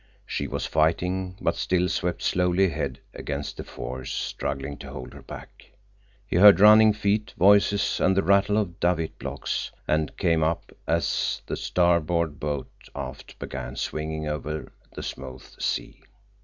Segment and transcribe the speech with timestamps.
[0.25, 5.21] She was fighting, but still swept slowly ahead against the force struggling to hold her
[5.21, 5.73] back.
[6.25, 11.43] He heard running feet, voices, and the rattle of davit blocks, and came up as
[11.45, 16.01] the starboard boat aft began swinging over the smooth sea.